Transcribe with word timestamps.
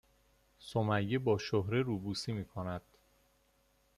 سمیه 0.59 1.19
با 1.19 1.37
شهره 1.37 1.81
روبوسی 1.81 2.31
میکند 2.33 2.81